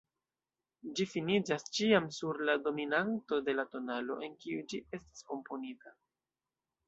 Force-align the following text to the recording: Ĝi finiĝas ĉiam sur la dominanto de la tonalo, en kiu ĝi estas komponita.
Ĝi 0.99 1.05
finiĝas 1.09 1.65
ĉiam 1.79 2.07
sur 2.15 2.39
la 2.49 2.55
dominanto 2.69 3.39
de 3.49 3.55
la 3.59 3.65
tonalo, 3.75 4.17
en 4.29 4.35
kiu 4.45 4.63
ĝi 4.73 4.79
estas 4.99 5.27
komponita. 5.33 5.95